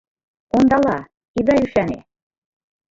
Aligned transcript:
Ондала, 0.57 0.97
ида 1.39 1.55
ӱшане. 1.65 1.99